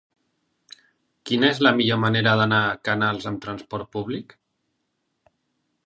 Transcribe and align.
Quina 1.29 1.51
és 1.55 1.61
la 1.67 1.73
millor 1.81 1.99
manera 2.05 2.35
d'anar 2.41 2.63
a 2.69 2.73
Canals 2.89 3.31
amb 3.33 3.45
transport 3.47 3.93
públic? 3.99 4.35